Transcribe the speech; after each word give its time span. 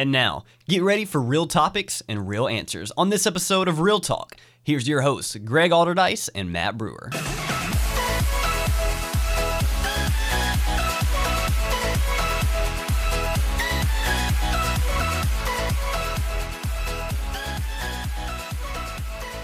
And 0.00 0.10
now, 0.10 0.44
get 0.66 0.82
ready 0.82 1.04
for 1.04 1.20
real 1.20 1.46
topics 1.46 2.02
and 2.08 2.26
real 2.26 2.48
answers 2.48 2.90
on 2.96 3.10
this 3.10 3.26
episode 3.26 3.68
of 3.68 3.80
Real 3.80 4.00
Talk. 4.00 4.34
Here's 4.62 4.88
your 4.88 5.02
hosts, 5.02 5.36
Greg 5.36 5.72
Alderdice 5.72 6.30
and 6.34 6.50
Matt 6.50 6.78
Brewer. 6.78 7.10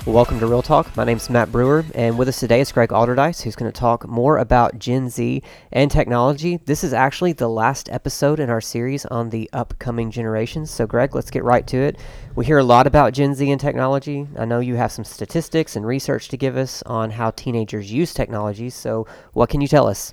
Welcome 0.06 0.38
to 0.38 0.46
Real 0.46 0.62
Talk. 0.62 0.96
My 0.96 1.02
name 1.02 1.16
is 1.16 1.28
Matt 1.28 1.50
Brewer, 1.50 1.84
and 1.92 2.16
with 2.16 2.28
us 2.28 2.38
today 2.38 2.60
is 2.60 2.70
Greg 2.70 2.90
Alderdice, 2.90 3.42
who's 3.42 3.56
going 3.56 3.70
to 3.70 3.76
talk 3.76 4.06
more 4.06 4.38
about 4.38 4.78
Gen 4.78 5.10
Z 5.10 5.42
and 5.72 5.90
technology. 5.90 6.58
This 6.64 6.84
is 6.84 6.92
actually 6.92 7.32
the 7.32 7.48
last 7.48 7.88
episode 7.90 8.38
in 8.38 8.48
our 8.48 8.60
series 8.60 9.04
on 9.06 9.30
the 9.30 9.50
upcoming 9.52 10.12
generations. 10.12 10.70
So, 10.70 10.86
Greg, 10.86 11.16
let's 11.16 11.32
get 11.32 11.42
right 11.42 11.66
to 11.66 11.76
it. 11.78 11.98
We 12.36 12.46
hear 12.46 12.58
a 12.58 12.64
lot 12.64 12.86
about 12.86 13.14
Gen 13.14 13.34
Z 13.34 13.50
and 13.50 13.60
technology. 13.60 14.28
I 14.38 14.44
know 14.44 14.60
you 14.60 14.76
have 14.76 14.92
some 14.92 15.04
statistics 15.04 15.74
and 15.74 15.84
research 15.84 16.28
to 16.28 16.36
give 16.36 16.56
us 16.56 16.84
on 16.84 17.10
how 17.10 17.32
teenagers 17.32 17.92
use 17.92 18.14
technology. 18.14 18.70
So, 18.70 19.08
what 19.32 19.48
can 19.48 19.60
you 19.60 19.68
tell 19.68 19.88
us? 19.88 20.12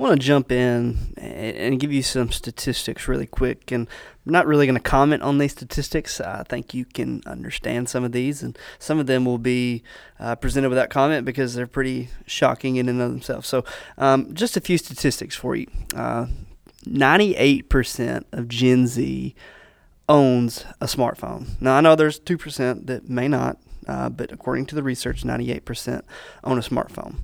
I 0.00 0.02
want 0.02 0.18
to 0.18 0.26
jump 0.26 0.50
in 0.50 1.12
and 1.18 1.78
give 1.78 1.92
you 1.92 2.02
some 2.02 2.32
statistics 2.32 3.06
really 3.06 3.26
quick. 3.26 3.70
And 3.70 3.86
I'm 4.24 4.32
not 4.32 4.46
really 4.46 4.64
going 4.64 4.74
to 4.74 4.80
comment 4.80 5.22
on 5.22 5.36
these 5.36 5.52
statistics. 5.52 6.22
I 6.22 6.42
think 6.42 6.72
you 6.72 6.86
can 6.86 7.20
understand 7.26 7.90
some 7.90 8.02
of 8.02 8.12
these, 8.12 8.42
and 8.42 8.58
some 8.78 8.98
of 8.98 9.06
them 9.06 9.26
will 9.26 9.36
be 9.36 9.82
uh, 10.18 10.36
presented 10.36 10.70
without 10.70 10.88
comment 10.88 11.26
because 11.26 11.52
they're 11.52 11.66
pretty 11.66 12.08
shocking 12.24 12.76
in 12.76 12.88
and 12.88 12.98
of 13.02 13.10
themselves. 13.10 13.46
So, 13.46 13.62
um, 13.98 14.32
just 14.32 14.56
a 14.56 14.62
few 14.62 14.78
statistics 14.78 15.36
for 15.36 15.54
you. 15.54 15.66
Uh, 15.94 16.28
98% 16.86 18.24
of 18.32 18.48
Gen 18.48 18.86
Z 18.86 19.34
owns 20.08 20.64
a 20.80 20.86
smartphone. 20.86 21.60
Now, 21.60 21.76
I 21.76 21.82
know 21.82 21.94
there's 21.94 22.18
2% 22.18 22.86
that 22.86 23.10
may 23.10 23.28
not, 23.28 23.58
uh, 23.86 24.08
but 24.08 24.32
according 24.32 24.64
to 24.66 24.74
the 24.74 24.82
research, 24.82 25.24
98% 25.24 26.00
own 26.42 26.56
a 26.56 26.62
smartphone. 26.62 27.16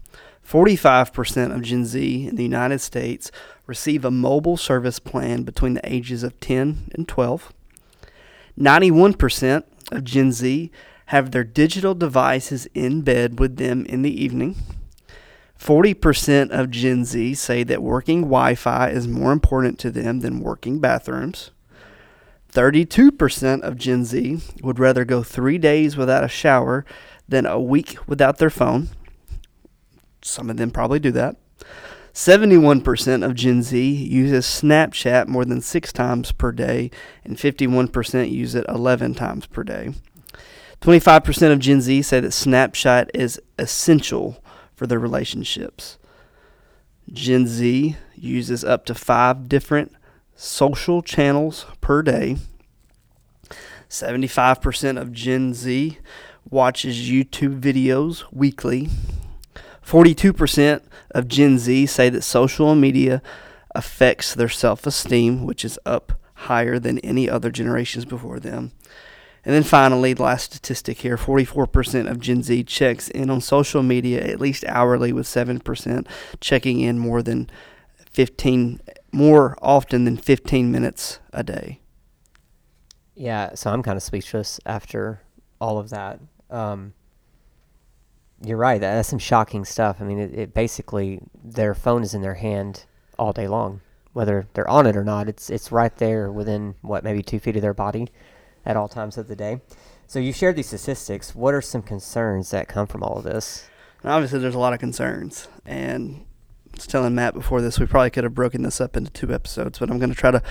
45% 0.47 1.55
of 1.55 1.63
Gen 1.63 1.85
Z 1.85 2.29
in 2.29 2.37
the 2.37 2.43
United 2.43 2.81
States 2.81 3.33
receive 3.67 4.05
a 4.05 4.11
mobile 4.11 4.57
service 4.57 4.99
plan 4.99 5.43
between 5.43 5.75
the 5.75 5.93
ages 5.93 6.23
of 6.23 6.39
10 6.39 6.93
and 6.95 7.09
12. 7.09 7.53
91% 8.59 9.65
of 9.91 10.05
Gen 10.05 10.33
Z 10.33 10.71
have 11.07 11.31
their 11.31 11.45
digital 11.45 11.95
devices 11.95 12.67
in 12.75 13.03
bed 13.03 13.41
with 13.41 13.57
them 13.57 13.85
in 13.87 14.03
the 14.03 14.23
evening. 14.23 14.57
40% 15.59 16.51
of 16.51 16.71
Gen 16.71 17.05
Z 17.05 17.35
say 17.35 17.65
that 17.65 17.83
working 17.83 18.23
Wi 18.23 18.55
Fi 18.55 18.91
is 18.91 19.09
more 19.09 19.33
important 19.33 19.79
to 19.81 19.91
them 19.91 20.21
than 20.21 20.41
working 20.41 20.79
bathrooms. 20.81 21.51
32% 22.53 23.63
of 23.63 23.77
Gen 23.77 24.05
Z 24.05 24.39
would 24.63 24.79
rather 24.79 25.05
go 25.05 25.23
three 25.23 25.59
days 25.59 25.97
without 25.97 26.25
a 26.25 26.29
shower 26.29 26.85
than 27.29 27.47
a 27.47 27.61
week 27.61 27.97
without 28.07 28.39
their 28.39 28.51
phone. 28.51 28.89
Some 30.27 30.51
of 30.51 30.57
them 30.57 30.71
probably 30.71 30.99
do 30.99 31.13
that. 31.13 31.37
71% 32.13 33.25
of 33.25 33.35
Gen 33.35 33.63
Z 33.63 33.79
uses 33.79 34.47
Snapchat 34.47 35.29
more 35.29 35.45
than 35.45 35.61
six 35.61 35.93
times 35.93 36.33
per 36.33 36.51
day, 36.51 36.91
and 37.25 37.37
51% 37.37 38.31
use 38.31 38.55
it 38.55 38.65
11 38.69 39.15
times 39.15 39.47
per 39.47 39.63
day. 39.63 39.93
25% 40.81 41.53
of 41.53 41.59
Gen 41.59 41.81
Z 41.81 42.03
say 42.03 42.21
that 42.21 42.29
Snapchat 42.29 43.11
is 43.13 43.41
essential 43.59 44.43
for 44.75 44.87
their 44.87 44.99
relationships. 44.99 45.99
Gen 47.13 47.47
Z 47.47 47.97
uses 48.15 48.65
up 48.65 48.87
to 48.87 48.95
five 48.95 49.49
different 49.49 49.93
social 50.35 51.03
channels 51.03 51.67
per 51.81 52.03
day. 52.03 52.37
75% 53.89 55.01
of 55.01 55.13
Gen 55.13 55.55
Z 55.55 55.99
watches 56.49 56.97
YouTube 56.97 57.61
videos 57.61 58.25
weekly. 58.33 58.89
42% 59.87 60.83
of 61.13 61.29
Gen 61.29 61.59
Z 61.59 61.87
say 61.87 62.11
that 62.11 62.23
social 62.23 62.75
media 62.75 63.23
affects 63.75 64.35
their 64.35 64.49
self 64.49 64.85
esteem, 64.87 65.47
which 65.47 65.65
is 65.65 65.79
up 65.87 66.21
higher 66.35 66.79
than 66.79 66.99
any 67.01 67.31
other 67.31 67.51
generations 67.51 68.05
before 68.05 68.41
them. 68.41 68.73
And 69.45 69.55
then 69.55 69.63
finally, 69.63 70.13
the 70.13 70.25
last 70.25 70.53
statistic 70.53 70.99
here 70.99 71.17
44% 71.17 72.11
of 72.11 72.19
Gen 72.19 72.43
Z 72.43 72.65
checks 72.65 73.09
in 73.09 73.31
on 73.31 73.41
social 73.41 73.85
media 73.85 74.21
at 74.21 74.41
least 74.41 74.65
hourly, 74.67 75.13
with 75.13 75.27
7% 75.27 76.07
checking 76.41 76.81
in 76.81 76.99
more 76.99 77.23
than 77.23 77.49
15, 78.11 78.81
more 79.13 79.57
often 79.63 80.05
than 80.05 80.17
15 80.17 80.73
minutes 80.73 81.21
a 81.33 81.45
day. 81.45 81.81
Yeah, 83.15 83.55
so 83.55 83.71
I'm 83.71 83.85
kind 83.85 83.97
of 83.97 84.03
speechless 84.03 84.59
after 84.67 85.23
all 85.61 85.79
of 85.79 85.91
that. 85.91 86.19
Um, 86.51 86.95
you're 88.43 88.57
right. 88.57 88.81
That's 88.81 89.09
some 89.09 89.19
shocking 89.19 89.65
stuff. 89.65 89.97
I 90.01 90.05
mean, 90.05 90.19
it, 90.19 90.35
it, 90.39 90.55
basically 90.55 91.21
their 91.43 91.75
phone 91.75 92.03
is 92.03 92.15
in 92.15 92.23
their 92.23 92.35
hand 92.35 92.85
all 93.19 93.33
day 93.33 93.49
long, 93.49 93.81
whether 94.13 94.47
they're 94.53 94.69
on 94.69 94.87
it 94.87 94.97
or 94.97 95.05
not. 95.05 95.29
It's 95.29 95.49
it's 95.49 95.73
right 95.73 95.97
there 95.97 96.31
within 96.31 96.75
what 96.83 97.05
maybe 97.05 97.23
two 97.23 97.39
feet 97.39 97.57
of 97.57 97.63
their 97.63 97.75
body 97.75 98.09
at 98.65 98.77
all 98.77 98.89
times 98.89 99.17
of 99.17 99.29
the 99.29 99.37
day. 99.37 99.61
So 100.07 100.19
you 100.19 100.33
shared 100.33 100.57
these 100.57 100.69
statistics. 100.69 101.35
What 101.35 101.55
are 101.55 101.63
some 101.63 101.83
concerns 101.83 102.51
that 102.51 102.69
come 102.69 102.87
from 102.87 103.03
all 103.03 103.19
of 103.19 103.25
this? 103.25 103.69
obviously, 104.05 104.39
there's 104.39 104.55
a 104.55 104.59
lot 104.59 104.73
of 104.73 104.79
concerns, 104.79 105.49
and 105.65 106.26
was 106.77 106.87
telling 106.87 107.15
Matt 107.15 107.35
before 107.35 107.61
this, 107.61 107.81
we 107.81 107.87
probably 107.87 108.11
could 108.11 108.25
have 108.25 108.35
broken 108.35 108.63
this 108.63 108.81
up 108.81 108.97
into 108.97 109.11
two 109.11 109.33
episodes, 109.33 109.79
but 109.79 109.91
I'm 109.91 109.99
going 109.99 110.11
to 110.11 110.17
try 110.17 110.31
to 110.31 110.43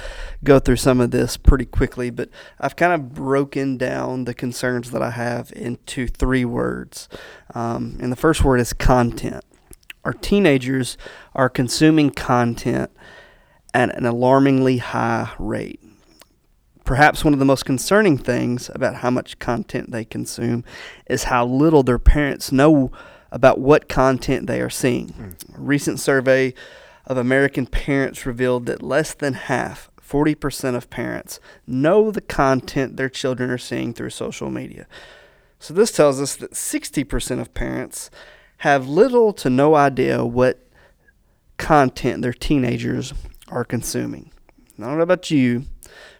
go 0.43 0.59
through 0.59 0.77
some 0.77 0.99
of 0.99 1.11
this 1.11 1.37
pretty 1.37 1.65
quickly. 1.65 2.09
But 2.09 2.29
I've 2.59 2.75
kind 2.75 2.93
of 2.93 3.13
broken 3.13 3.77
down 3.77 4.25
the 4.25 4.33
concerns 4.33 4.91
that 4.91 5.01
I 5.01 5.11
have 5.11 5.51
into 5.55 6.07
three 6.07 6.45
words. 6.45 7.07
Um, 7.53 7.97
and 8.01 8.11
the 8.11 8.17
first 8.17 8.43
word 8.43 8.59
is 8.59 8.73
content. 8.73 9.43
Our 10.03 10.13
teenagers 10.13 10.97
are 11.33 11.49
consuming 11.49 12.11
content 12.11 12.91
at 13.73 13.95
an 13.95 14.05
alarmingly 14.05 14.77
high 14.77 15.31
rate. 15.39 15.81
Perhaps 16.83 17.25
one 17.25 17.33
of 17.33 17.39
the 17.39 17.45
most 17.45 17.65
concerning 17.65 18.17
things 18.17 18.69
about 18.75 18.97
how 18.97 19.09
much 19.09 19.39
content 19.39 19.91
they 19.91 20.05
consume 20.05 20.63
is 21.07 21.23
how 21.23 21.45
little 21.45 21.81
their 21.81 21.97
parents 21.97 22.51
know 22.51 22.91
about 23.35 23.59
what 23.59 23.89
content 23.89 24.47
they 24.47 24.61
are 24.61 24.69
seeing. 24.69 25.09
Mm. 25.09 25.57
A 25.57 25.59
recent 25.59 25.99
survey 25.99 26.53
of 27.05 27.17
American 27.17 27.67
parents 27.67 28.25
revealed 28.25 28.65
that 28.67 28.81
less 28.81 29.13
than 29.13 29.33
half, 29.33 29.91
40% 30.01 30.73
of 30.73 30.89
parents, 30.89 31.41
know 31.67 32.11
the 32.11 32.21
content 32.21 32.95
their 32.95 33.09
children 33.09 33.49
are 33.49 33.57
seeing 33.57 33.93
through 33.93 34.11
social 34.11 34.49
media. 34.49 34.87
So 35.59 35.73
this 35.73 35.91
tells 35.91 36.21
us 36.21 36.37
that 36.37 36.51
60% 36.53 37.41
of 37.41 37.53
parents 37.53 38.09
have 38.59 38.87
little 38.87 39.33
to 39.33 39.49
no 39.49 39.75
idea 39.75 40.23
what 40.23 40.65
content 41.57 42.21
their 42.21 42.31
teenagers 42.31 43.13
are 43.49 43.65
consuming. 43.65 44.31
I 44.79 44.83
don't 44.83 44.95
know 44.95 45.03
about 45.03 45.29
you, 45.29 45.65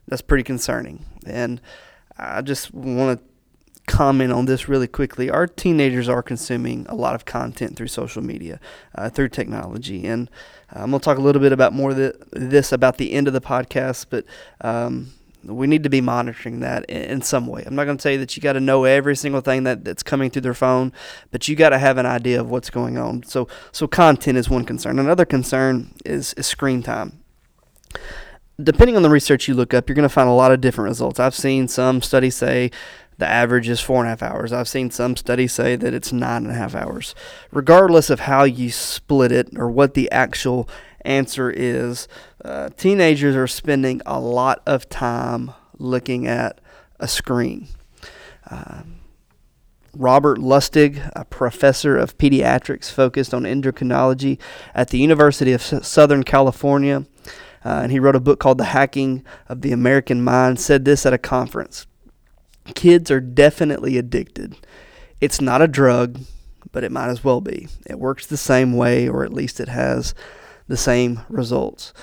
that's 0.05 0.21
pretty 0.21 0.43
concerning. 0.43 1.05
And 1.25 1.61
I 2.17 2.41
just 2.41 2.73
want 2.73 3.19
to 3.19 3.25
comment 3.87 4.31
on 4.31 4.45
this 4.45 4.67
really 4.67 4.87
quickly. 4.87 5.29
Our 5.29 5.47
teenagers 5.47 6.09
are 6.09 6.23
consuming 6.23 6.85
a 6.87 6.95
lot 6.95 7.15
of 7.15 7.25
content 7.25 7.75
through 7.75 7.87
social 7.87 8.23
media, 8.23 8.59
uh, 8.95 9.09
through 9.09 9.29
technology, 9.29 10.05
and 10.05 10.29
uh, 10.75 10.79
I'm 10.83 10.91
going 10.91 10.99
to 10.99 11.05
talk 11.05 11.17
a 11.17 11.21
little 11.21 11.41
bit 11.41 11.51
about 11.51 11.73
more 11.73 11.91
of 11.91 11.97
the, 11.97 12.15
this 12.31 12.71
about 12.71 12.97
the 12.97 13.13
end 13.13 13.27
of 13.27 13.33
the 13.33 13.41
podcast, 13.41 14.07
but. 14.09 14.25
Um, 14.61 15.11
we 15.43 15.67
need 15.67 15.83
to 15.83 15.89
be 15.89 16.01
monitoring 16.01 16.61
that 16.61 16.85
in, 16.89 17.21
some 17.21 17.45
way. 17.45 17.63
I'm 17.67 17.75
not 17.75 17.85
going 17.85 17.97
to 17.97 18.01
say 18.01 18.17
that 18.17 18.35
you 18.35 18.41
got 18.41 18.53
to 18.53 18.59
know 18.59 18.83
every 18.85 19.15
single 19.15 19.41
thing 19.41 19.63
that, 19.65 19.85
that's 19.85 20.01
coming 20.01 20.31
through 20.31 20.41
their 20.41 20.55
phone, 20.55 20.91
but 21.29 21.47
you 21.47 21.55
got 21.55 21.69
to 21.69 21.77
have 21.77 21.99
an 21.99 22.07
idea 22.07 22.41
of 22.41 22.49
what's 22.49 22.71
going 22.71 22.97
on. 22.97 23.21
So, 23.21 23.47
so 23.71 23.87
content 23.87 24.39
is 24.39 24.49
one 24.49 24.65
concern. 24.65 24.97
Another 24.97 25.23
concern 25.23 25.93
is, 26.03 26.33
is 26.33 26.47
screen 26.47 26.81
time 26.81 27.23
depending 28.61 28.95
on 28.95 29.03
the 29.03 29.09
research 29.09 29.47
you 29.47 29.53
look 29.53 29.73
up, 29.73 29.89
you're 29.89 29.95
going 29.95 30.07
to 30.07 30.13
find 30.13 30.29
a 30.29 30.33
lot 30.33 30.51
of 30.51 30.61
different 30.61 30.87
results. 30.89 31.19
I've 31.19 31.35
seen 31.35 31.67
some 31.67 32.01
studies 32.01 32.35
say 32.35 32.71
the 33.17 33.27
average 33.27 33.69
is 33.69 33.79
four 33.79 33.99
and 33.99 34.07
a 34.07 34.09
half 34.09 34.23
hours. 34.23 34.51
I've 34.51 34.67
seen 34.67 34.91
some 34.91 35.15
studies 35.15 35.53
say 35.53 35.75
that 35.75 35.93
it's 35.93 36.11
nine 36.11 36.43
and 36.43 36.51
a 36.51 36.55
half 36.55 36.75
hours. 36.75 37.15
Regardless 37.51 38.09
of 38.09 38.21
how 38.21 38.43
you 38.43 38.69
split 38.71 39.31
it 39.31 39.49
or 39.57 39.69
what 39.69 39.93
the 39.93 40.11
actual 40.11 40.69
answer 41.01 41.49
is, 41.49 42.07
uh, 42.43 42.69
teenagers 42.77 43.35
are 43.35 43.47
spending 43.47 44.01
a 44.05 44.19
lot 44.19 44.61
of 44.65 44.89
time 44.89 45.51
looking 45.77 46.27
at 46.27 46.59
a 46.99 47.07
screen. 47.07 47.67
Uh, 48.49 48.81
Robert 49.93 50.39
Lustig, 50.39 51.09
a 51.15 51.23
professor 51.23 51.97
of 51.97 52.17
pediatrics 52.17 52.91
focused 52.91 53.33
on 53.33 53.43
endocrinology 53.43 54.37
at 54.73 54.89
the 54.89 54.97
University 54.97 55.53
of 55.53 55.61
Southern 55.61 56.23
California, 56.23 57.05
uh, 57.63 57.79
and 57.83 57.91
he 57.91 57.99
wrote 57.99 58.15
a 58.15 58.19
book 58.19 58.39
called 58.39 58.57
The 58.57 58.65
Hacking 58.65 59.23
of 59.47 59.61
the 59.61 59.71
American 59.71 60.21
Mind, 60.21 60.59
said 60.59 60.83
this 60.83 61.05
at 61.05 61.13
a 61.13 61.17
conference. 61.17 61.87
Kids 62.73 63.11
are 63.11 63.21
definitely 63.21 63.97
addicted. 63.97 64.55
It's 65.21 65.39
not 65.39 65.61
a 65.61 65.67
drug, 65.67 66.19
but 66.71 66.83
it 66.83 66.91
might 66.91 67.09
as 67.09 67.23
well 67.23 67.41
be. 67.41 67.67
It 67.85 67.99
works 67.99 68.25
the 68.25 68.37
same 68.37 68.73
way, 68.73 69.07
or 69.07 69.23
at 69.23 69.33
least 69.33 69.59
it 69.59 69.69
has 69.69 70.13
the 70.67 70.77
same 70.77 71.21
results. 71.29 71.93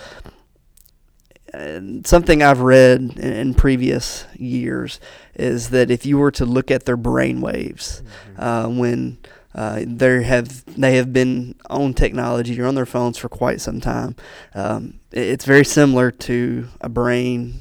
and 1.52 2.06
something 2.06 2.42
I've 2.42 2.60
read 2.60 3.00
in, 3.00 3.18
in, 3.18 3.54
previous 3.54 4.24
years 4.36 5.00
is 5.34 5.70
that 5.70 5.90
if 5.90 6.06
you 6.06 6.16
were 6.16 6.30
to 6.30 6.46
look 6.46 6.70
at 6.70 6.86
their 6.86 6.96
brain 6.96 7.40
waves 7.42 8.02
mm-hmm. 8.30 8.42
uh, 8.42 8.68
when 8.68 9.18
uh, 9.54 9.82
they 9.84 10.22
have 10.22 10.64
they 10.80 10.96
have 10.96 11.12
been 11.12 11.54
on 11.68 11.92
technology 11.92 12.58
or 12.58 12.66
on 12.66 12.74
their 12.74 12.86
phones 12.86 13.18
for 13.18 13.28
quite 13.28 13.60
some 13.60 13.80
time, 13.80 14.16
um, 14.54 15.00
it's 15.10 15.44
very 15.44 15.64
similar 15.64 16.10
to 16.10 16.68
a 16.80 16.88
brain 16.88 17.60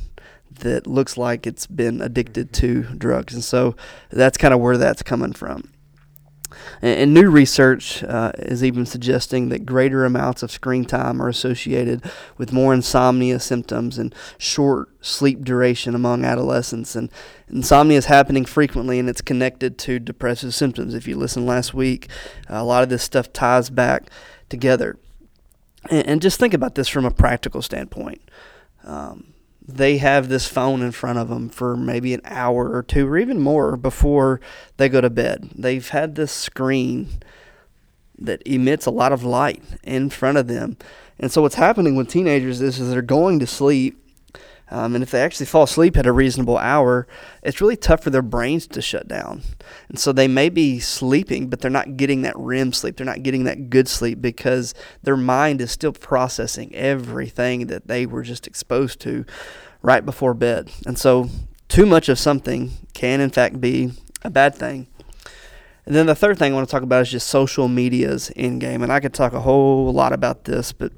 that 0.62 0.88
looks 0.88 1.18
like 1.18 1.46
it's 1.46 1.68
been 1.68 2.02
addicted 2.02 2.54
to 2.54 2.84
drugs, 2.98 3.34
and 3.34 3.44
so 3.44 3.76
that's 4.10 4.38
kind 4.38 4.54
of 4.54 4.60
where 4.60 4.78
that's 4.78 5.04
coming 5.04 5.34
from. 5.34 5.72
And, 6.82 7.14
new 7.14 7.30
research 7.30 8.04
uh, 8.04 8.32
is 8.38 8.64
even 8.64 8.86
suggesting 8.86 9.50
that 9.50 9.66
greater 9.66 10.06
amounts 10.06 10.44
of 10.44 10.52
screen 10.52 10.86
time 10.86 11.22
are 11.22 11.28
associated 11.28 12.04
with 12.38 12.52
more 12.52 12.74
insomnia 12.74 13.40
symptoms 13.40 13.98
and 13.98 14.14
short 14.38 14.90
sleep 15.02 15.44
duration 15.44 15.96
among 15.96 16.26
adolescents. 16.26 16.96
And 16.96 17.10
insomnia 17.48 17.98
is 17.98 18.06
happening 18.06 18.46
frequently 18.46 19.00
and 19.00 19.10
it's 19.10 19.22
connected 19.22 19.78
to 19.80 20.00
depressive 20.00 20.54
symptoms. 20.54 20.94
If 20.94 21.08
you 21.08 21.16
listen 21.16 21.46
last 21.46 21.74
week, 21.74 22.08
a 22.48 22.64
lot 22.64 22.84
of 22.84 22.90
this 22.90 23.04
stuff 23.04 23.32
ties 23.32 23.70
back 23.70 24.10
together. 24.50 24.98
And, 25.90 26.08
and 26.08 26.22
just 26.22 26.40
think 26.40 26.54
about 26.54 26.76
this 26.76 26.88
from 26.88 27.06
a 27.06 27.12
practical 27.12 27.62
standpoint. 27.62 28.22
Um, 28.84 29.34
they 29.66 29.98
have 29.98 30.28
this 30.28 30.48
phone 30.48 30.82
in 30.82 30.92
front 30.92 31.20
of 31.20 31.30
them 31.30 31.50
for 31.50 31.78
maybe 31.78 32.14
an 32.14 32.22
hour 32.26 32.74
or 32.74 32.84
two 32.84 33.08
or 33.08 33.18
even 33.18 33.40
more 33.40 33.78
before 33.78 34.42
they 34.78 34.90
go 34.90 35.02
to 35.02 35.10
bed. 35.10 35.50
They've 35.56 35.88
had 35.88 36.16
this 36.16 36.32
screen 36.32 37.10
that 38.18 38.42
emits 38.46 38.86
a 38.86 38.92
lot 38.92 39.12
of 39.12 39.24
light 39.24 39.64
in 39.84 40.10
front 40.10 40.38
of 40.38 40.48
them. 40.48 40.78
And 41.20 41.32
so 41.32 41.42
what's 41.42 41.56
happening 41.56 41.96
with 41.96 42.10
teenagers 42.10 42.62
is, 42.62 42.80
is 42.80 42.90
they're 42.90 43.02
going 43.02 43.40
to 43.40 43.48
sleep 43.48 44.01
um, 44.72 44.96
and 44.96 45.04
if 45.04 45.12
they 45.12 45.22
actually 45.22 45.48
fall 45.48 45.64
asleep 45.64 45.98
at 45.98 46.08
a 46.08 46.14
reasonable 46.14 46.58
hour, 46.58 47.06
it's 47.44 47.60
really 47.60 47.76
tough 47.76 48.04
for 48.04 48.10
their 48.10 48.22
brains 48.22 48.66
to 48.68 48.82
shut 48.82 49.08
down. 49.08 49.42
And 49.90 50.00
so 50.00 50.14
they 50.14 50.30
may 50.30 50.48
be 50.48 50.80
sleeping, 50.80 51.50
but 51.50 51.60
they're 51.60 51.70
not 51.70 51.98
getting 51.98 52.22
that 52.22 52.38
REM 52.38 52.72
sleep. 52.72 52.96
They're 52.96 53.06
not 53.06 53.22
getting 53.22 53.44
that 53.44 53.70
good 53.70 53.90
sleep 53.90 54.22
because 54.22 54.74
their 55.04 55.18
mind 55.18 55.60
is 55.60 55.72
still 55.72 55.92
processing 55.92 56.74
everything 56.74 57.68
that 57.68 57.88
they 57.88 58.06
were 58.06 58.24
just 58.24 58.48
exposed 58.48 59.02
to 59.02 59.26
right 59.82 60.06
before 60.06 60.34
bed. 60.34 60.72
And 60.86 60.98
so 60.98 61.30
too 61.68 61.86
much 61.86 62.08
of 62.08 62.18
something 62.18 62.72
can, 62.94 63.20
in 63.20 63.30
fact, 63.30 63.60
be 63.60 63.92
a 64.24 64.30
bad 64.30 64.56
thing. 64.56 64.88
And 65.86 65.96
then 65.96 66.06
the 66.06 66.16
third 66.16 66.40
thing 66.40 66.54
I 66.54 66.56
want 66.56 66.70
to 66.70 66.72
talk 66.72 66.84
about 66.84 67.02
is 67.02 67.12
just 67.12 67.28
social 67.28 67.68
media's 67.68 68.30
in 68.30 68.60
game. 68.60 68.84
And 68.84 68.92
I 68.94 69.02
could 69.02 69.14
talk 69.14 69.34
a 69.34 69.42
whole 69.42 69.92
lot 69.92 70.14
about 70.14 70.46
this, 70.46 70.72
but 70.72 70.94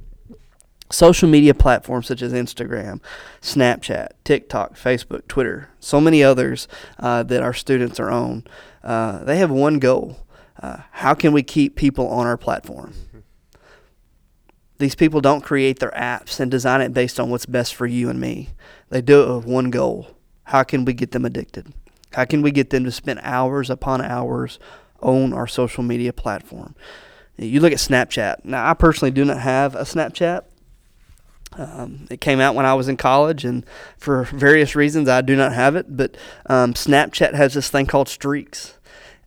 social 0.94 1.28
media 1.28 1.54
platforms 1.54 2.08
such 2.08 2.22
as 2.22 2.34
Instagram, 2.34 3.02
Snapchat, 3.42 4.10
TikTok, 4.24 4.76
Facebook, 4.76 5.28
Twitter, 5.28 5.70
so 5.80 6.00
many 6.00 6.24
others 6.24 6.68
uh, 7.00 7.24
that 7.24 7.42
our 7.42 7.54
students 7.54 8.00
are 8.00 8.12
on, 8.12 8.44
uh, 8.84 9.24
they 9.24 9.38
have 9.38 9.52
one 9.52 9.80
goal. 9.80 10.18
Uh, 10.62 10.78
how 10.92 11.14
can 11.14 11.34
we 11.34 11.44
keep 11.44 11.76
people 11.76 12.08
on 12.08 12.28
our 12.28 12.38
platform? 12.38 12.94
These 14.78 14.96
people 14.96 15.22
don't 15.22 15.42
create 15.42 15.80
their 15.80 15.92
apps 15.92 16.40
and 16.40 16.52
design 16.52 16.82
it 16.82 16.94
based 16.94 17.20
on 17.20 17.30
what's 17.30 17.46
best 17.46 17.74
for 17.74 17.86
you 17.86 18.10
and 18.10 18.20
me. 18.20 18.50
They 18.90 19.02
do 19.02 19.24
it 19.24 19.36
with 19.36 19.46
one 19.46 19.70
goal. 19.70 20.08
How 20.46 20.64
can 20.64 20.86
we 20.86 20.94
get 20.94 21.12
them 21.12 21.26
addicted? 21.26 21.74
How 22.14 22.26
can 22.26 22.42
we 22.42 22.52
get 22.52 22.70
them 22.70 22.84
to 22.84 22.92
spend 22.92 23.20
hours 23.24 23.70
upon 23.70 24.02
hours 24.02 24.60
on 25.02 25.34
our 25.34 25.48
social 25.48 25.84
media 25.84 26.14
platform? 26.14 26.76
You 27.38 27.60
look 27.60 27.72
at 27.72 27.80
Snapchat. 27.80 28.46
Now, 28.46 28.70
I 28.70 28.74
personally 28.74 29.12
do 29.12 29.26
not 29.26 29.40
have 29.40 29.76
a 29.76 29.82
Snapchat. 29.82 30.44
Um, 31.58 32.08
it 32.10 32.22
came 32.22 32.40
out 32.40 32.56
when 32.56 32.66
I 32.66 32.74
was 32.74 32.88
in 32.88 32.98
college, 32.98 33.46
and 33.46 33.66
for 33.98 34.24
various 34.26 34.76
reasons, 34.76 35.08
I 35.10 35.22
do 35.22 35.36
not 35.36 35.54
have 35.54 35.76
it. 35.76 35.96
But 35.96 36.18
um, 36.48 36.74
Snapchat 36.74 37.34
has 37.34 37.54
this 37.54 37.70
thing 37.70 37.86
called 37.86 38.10
streaks, 38.10 38.78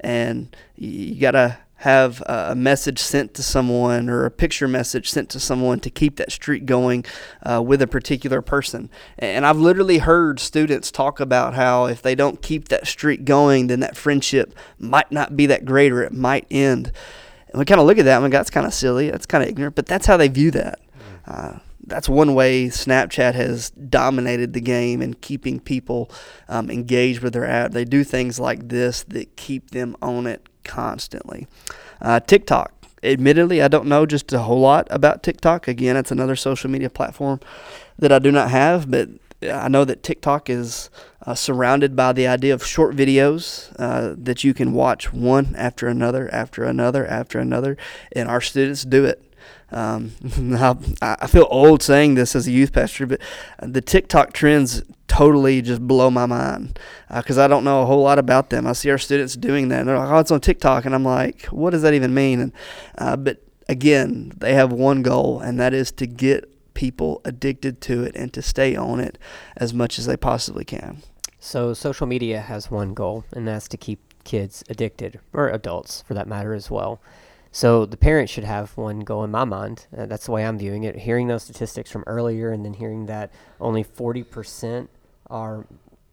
and 0.00 0.54
you 0.76 1.20
got 1.20 1.32
to 1.32 1.58
have 1.80 2.22
a 2.26 2.54
message 2.54 2.98
sent 2.98 3.34
to 3.34 3.42
someone 3.42 4.08
or 4.08 4.24
a 4.24 4.30
picture 4.30 4.66
message 4.66 5.10
sent 5.10 5.28
to 5.28 5.38
someone 5.38 5.78
to 5.78 5.90
keep 5.90 6.16
that 6.16 6.32
streak 6.32 6.64
going 6.64 7.04
uh, 7.42 7.62
with 7.62 7.82
a 7.82 7.86
particular 7.86 8.40
person. 8.40 8.88
And 9.18 9.44
I've 9.44 9.58
literally 9.58 9.98
heard 9.98 10.40
students 10.40 10.90
talk 10.90 11.20
about 11.20 11.54
how 11.54 11.84
if 11.84 12.00
they 12.00 12.14
don't 12.14 12.40
keep 12.40 12.68
that 12.68 12.86
streak 12.86 13.26
going, 13.26 13.66
then 13.66 13.80
that 13.80 13.96
friendship 13.96 14.54
might 14.78 15.12
not 15.12 15.36
be 15.36 15.44
that 15.46 15.66
great 15.66 15.92
or 15.92 16.02
it 16.02 16.14
might 16.14 16.46
end. 16.50 16.92
And 17.48 17.58
we 17.58 17.66
kind 17.66 17.80
of 17.80 17.86
look 17.86 17.98
at 17.98 18.06
that 18.06 18.16
and 18.16 18.24
we 18.24 18.30
go, 18.30 18.38
that's 18.38 18.50
kind 18.50 18.66
of 18.66 18.72
silly, 18.72 19.10
that's 19.10 19.26
kind 19.26 19.44
of 19.44 19.50
ignorant, 19.50 19.74
but 19.74 19.86
that's 19.86 20.06
how 20.06 20.16
they 20.16 20.28
view 20.28 20.50
that. 20.52 20.80
Uh, 21.26 21.58
that's 21.86 22.08
one 22.08 22.34
way 22.34 22.66
Snapchat 22.66 23.34
has 23.34 23.70
dominated 23.70 24.52
the 24.52 24.60
game 24.60 25.00
and 25.00 25.20
keeping 25.20 25.60
people 25.60 26.10
um, 26.48 26.70
engaged 26.70 27.20
with 27.20 27.32
their 27.32 27.46
app. 27.46 27.72
They 27.72 27.84
do 27.84 28.04
things 28.04 28.40
like 28.40 28.68
this 28.68 29.04
that 29.04 29.36
keep 29.36 29.70
them 29.70 29.96
on 30.02 30.26
it 30.26 30.48
constantly. 30.64 31.46
Uh, 32.00 32.20
TikTok. 32.20 32.72
Admittedly, 33.02 33.62
I 33.62 33.68
don't 33.68 33.86
know 33.86 34.04
just 34.04 34.32
a 34.32 34.40
whole 34.40 34.60
lot 34.60 34.88
about 34.90 35.22
TikTok. 35.22 35.68
Again, 35.68 35.96
it's 35.96 36.10
another 36.10 36.34
social 36.34 36.70
media 36.70 36.90
platform 36.90 37.40
that 37.98 38.10
I 38.10 38.18
do 38.18 38.32
not 38.32 38.50
have, 38.50 38.90
but 38.90 39.08
I 39.42 39.68
know 39.68 39.84
that 39.84 40.02
TikTok 40.02 40.50
is 40.50 40.90
uh, 41.26 41.34
surrounded 41.34 41.96
by 41.96 42.12
the 42.12 42.26
idea 42.26 42.54
of 42.54 42.64
short 42.64 42.94
videos 42.94 43.74
uh, 43.78 44.14
that 44.16 44.44
you 44.44 44.54
can 44.54 44.72
watch 44.72 45.12
one 45.12 45.54
after 45.56 45.88
another, 45.88 46.32
after 46.32 46.64
another, 46.64 47.06
after 47.06 47.40
another, 47.40 47.76
and 48.12 48.28
our 48.28 48.40
students 48.40 48.84
do 48.84 49.04
it. 49.04 49.22
Um, 49.72 50.12
I 51.02 51.26
feel 51.26 51.48
old 51.50 51.82
saying 51.82 52.14
this 52.14 52.36
as 52.36 52.46
a 52.46 52.52
youth 52.52 52.72
pastor, 52.72 53.06
but 53.06 53.20
the 53.60 53.80
TikTok 53.80 54.32
trends 54.32 54.82
totally 55.08 55.62
just 55.62 55.86
blow 55.86 56.10
my 56.10 56.26
mind 56.26 56.78
because 57.14 57.38
uh, 57.38 57.44
I 57.44 57.48
don't 57.48 57.64
know 57.64 57.82
a 57.82 57.86
whole 57.86 58.02
lot 58.02 58.18
about 58.18 58.50
them. 58.50 58.66
I 58.66 58.72
see 58.72 58.90
our 58.90 58.98
students 58.98 59.34
doing 59.34 59.68
that, 59.68 59.80
and 59.80 59.88
they're 59.88 59.98
like, 59.98 60.10
"Oh, 60.10 60.18
it's 60.18 60.30
on 60.30 60.40
TikTok," 60.40 60.84
and 60.84 60.94
I'm 60.94 61.04
like, 61.04 61.46
"What 61.46 61.70
does 61.70 61.82
that 61.82 61.94
even 61.94 62.14
mean?" 62.14 62.40
And 62.40 62.52
uh, 62.98 63.16
but 63.16 63.42
again, 63.68 64.32
they 64.36 64.54
have 64.54 64.72
one 64.72 65.02
goal, 65.02 65.40
and 65.40 65.58
that 65.58 65.74
is 65.74 65.90
to 65.92 66.06
get 66.06 66.48
people 66.74 67.22
addicted 67.24 67.80
to 67.80 68.04
it 68.04 68.14
and 68.14 68.32
to 68.34 68.42
stay 68.42 68.76
on 68.76 69.00
it 69.00 69.18
as 69.56 69.72
much 69.72 69.98
as 69.98 70.06
they 70.06 70.16
possibly 70.16 70.64
can. 70.64 71.02
So, 71.38 71.74
social 71.74 72.06
media 72.06 72.40
has 72.40 72.70
one 72.70 72.94
goal, 72.94 73.24
and 73.32 73.46
that's 73.46 73.68
to 73.68 73.76
keep 73.76 74.00
kids 74.24 74.64
addicted, 74.68 75.20
or 75.32 75.48
adults 75.48 76.02
for 76.06 76.14
that 76.14 76.26
matter 76.26 76.54
as 76.54 76.70
well. 76.70 77.00
So 77.56 77.86
the 77.86 77.96
parents 77.96 78.30
should 78.30 78.44
have 78.44 78.76
one 78.76 79.00
goal 79.00 79.24
in 79.24 79.30
my 79.30 79.44
mind. 79.44 79.86
Uh, 79.96 80.04
that's 80.04 80.26
the 80.26 80.32
way 80.32 80.44
I'm 80.44 80.58
viewing 80.58 80.84
it. 80.84 80.94
Hearing 80.94 81.26
those 81.26 81.44
statistics 81.44 81.90
from 81.90 82.04
earlier 82.06 82.52
and 82.52 82.62
then 82.66 82.74
hearing 82.74 83.06
that 83.06 83.32
only 83.58 83.82
40% 83.82 84.88
are 85.30 85.66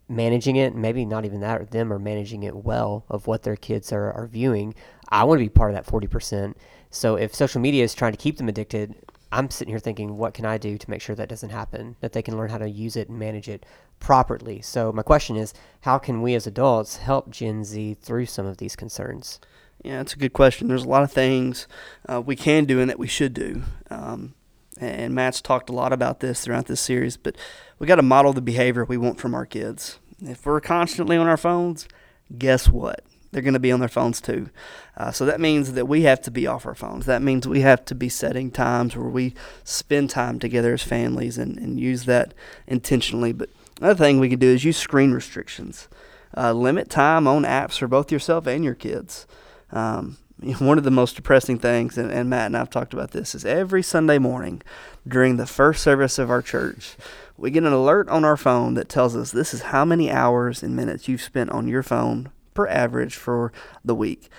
managing 0.07 0.55
it, 0.55 0.73
maybe 0.73 1.03
not 1.03 1.25
even 1.25 1.41
that, 1.41 1.59
or 1.59 1.65
them 1.65 1.91
are 1.91 1.99
managing 1.99 2.43
it 2.43 2.55
well 2.55 3.03
of 3.09 3.27
what 3.27 3.43
their 3.43 3.57
kids 3.57 3.91
are, 3.91 4.13
are 4.13 4.25
viewing. 4.25 4.73
I 5.09 5.25
want 5.25 5.39
to 5.39 5.43
be 5.43 5.49
part 5.49 5.71
of 5.71 5.75
that 5.75 5.91
40%. 5.91 6.53
So 6.89 7.17
if 7.17 7.35
social 7.35 7.59
media 7.59 7.83
is 7.83 7.93
trying 7.93 8.13
to 8.13 8.17
keep 8.17 8.37
them 8.37 8.47
addicted, 8.47 8.95
I'm 9.33 9.49
sitting 9.49 9.71
here 9.71 9.79
thinking, 9.79 10.15
what 10.15 10.35
can 10.35 10.45
I 10.45 10.59
do 10.59 10.77
to 10.77 10.89
make 10.89 11.01
sure 11.01 11.15
that 11.15 11.27
doesn't 11.27 11.49
happen? 11.49 11.95
That 12.01 12.13
they 12.13 12.21
can 12.21 12.37
learn 12.37 12.51
how 12.51 12.59
to 12.59 12.69
use 12.69 12.95
it 12.95 13.09
and 13.09 13.17
manage 13.17 13.49
it 13.49 13.65
properly. 13.99 14.61
So 14.61 14.91
my 14.91 15.01
question 15.01 15.35
is, 15.35 15.53
how 15.81 15.97
can 15.97 16.21
we 16.21 16.35
as 16.35 16.45
adults 16.45 16.97
help 16.97 17.31
Gen 17.31 17.63
Z 17.63 17.95
through 17.95 18.27
some 18.27 18.45
of 18.45 18.57
these 18.57 18.75
concerns? 18.75 19.39
Yeah, 19.83 19.97
that's 19.97 20.13
a 20.13 20.17
good 20.17 20.33
question. 20.33 20.67
There's 20.67 20.85
a 20.85 20.89
lot 20.89 21.01
of 21.01 21.11
things 21.11 21.67
uh, 22.07 22.21
we 22.21 22.35
can 22.35 22.65
do 22.65 22.79
and 22.79 22.87
that 22.91 22.99
we 22.99 23.07
should 23.07 23.33
do. 23.33 23.63
Um, 23.89 24.35
and 24.79 25.15
Matt's 25.15 25.41
talked 25.41 25.69
a 25.69 25.73
lot 25.73 25.91
about 25.91 26.19
this 26.19 26.43
throughout 26.43 26.67
this 26.67 26.81
series, 26.81 27.17
but 27.17 27.35
we 27.79 27.87
got 27.87 27.95
to 27.95 28.03
model 28.03 28.33
the 28.33 28.41
behavior 28.41 28.85
we 28.85 28.97
want 28.97 29.19
from 29.19 29.33
our 29.33 29.47
kids. 29.47 29.99
If 30.21 30.45
we're 30.45 30.61
constantly 30.61 31.17
on 31.17 31.27
our 31.27 31.37
phones, 31.37 31.87
guess 32.37 32.69
what? 32.69 33.03
They're 33.33 33.41
going 33.41 33.53
to 33.53 33.59
be 33.59 33.71
on 33.71 33.79
their 33.79 33.89
phones 33.89 34.21
too. 34.21 34.49
Uh, 34.95 35.11
so 35.11 35.25
that 35.25 35.39
means 35.39 35.73
that 35.73 35.87
we 35.87 36.03
have 36.03 36.21
to 36.21 36.31
be 36.31 36.47
off 36.47 36.65
our 36.65 36.75
phones. 36.75 37.05
That 37.05 37.21
means 37.21 37.47
we 37.47 37.61
have 37.61 37.83
to 37.85 37.95
be 37.95 38.09
setting 38.09 38.51
times 38.51 38.95
where 38.95 39.09
we 39.09 39.33
spend 39.63 40.09
time 40.09 40.39
together 40.39 40.73
as 40.73 40.83
families 40.83 41.37
and, 41.37 41.57
and 41.57 41.79
use 41.79 42.05
that 42.05 42.33
intentionally. 42.67 43.33
But 43.33 43.49
another 43.79 43.97
thing 43.97 44.19
we 44.19 44.29
can 44.29 44.39
do 44.39 44.49
is 44.49 44.63
use 44.63 44.77
screen 44.77 45.11
restrictions. 45.11 45.87
Uh, 46.35 46.53
limit 46.53 46.89
time 46.89 47.27
on 47.27 47.43
apps 47.43 47.77
for 47.77 47.87
both 47.87 48.11
yourself 48.11 48.47
and 48.47 48.63
your 48.63 48.75
kids. 48.75 49.27
Um, 49.71 50.17
one 50.59 50.77
of 50.77 50.83
the 50.83 50.91
most 50.91 51.15
depressing 51.15 51.57
things, 51.57 51.97
and, 51.97 52.11
and 52.11 52.29
Matt 52.29 52.47
and 52.47 52.57
I've 52.57 52.69
talked 52.69 52.93
about 52.93 53.11
this, 53.11 53.35
is 53.35 53.45
every 53.45 53.83
Sunday 53.83 54.17
morning 54.17 54.61
during 55.07 55.37
the 55.37 55.45
first 55.45 55.83
service 55.83 56.19
of 56.19 56.29
our 56.29 56.41
church, 56.41 56.95
we 57.37 57.51
get 57.51 57.63
an 57.63 57.73
alert 57.73 58.09
on 58.09 58.25
our 58.25 58.37
phone 58.37 58.73
that 58.75 58.89
tells 58.89 59.15
us 59.15 59.31
this 59.31 59.53
is 59.53 59.63
how 59.63 59.85
many 59.85 60.11
hours 60.11 60.61
and 60.61 60.75
minutes 60.75 61.07
you've 61.07 61.21
spent 61.21 61.49
on 61.49 61.67
your 61.67 61.83
phone 61.83 62.31
per 62.53 62.67
average 62.67 63.15
for 63.15 63.51
the 63.83 63.95
week. 63.95 64.29